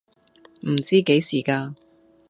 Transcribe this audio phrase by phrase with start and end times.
[0.61, 1.75] 唔知幾時㗎